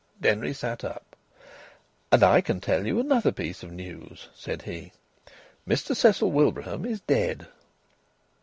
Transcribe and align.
Denry 0.19 0.51
sat 0.51 0.83
up. 0.83 1.15
"And 2.11 2.23
I 2.23 2.41
can 2.41 2.59
tell 2.59 2.87
you 2.87 2.99
another 2.99 3.31
piece 3.31 3.61
of 3.61 3.71
news," 3.71 4.29
said 4.33 4.63
he. 4.63 4.93
"Mr 5.67 5.95
Cecil 5.95 6.31
Wilbraham 6.31 6.85
is 6.85 7.01
dead." 7.01 7.45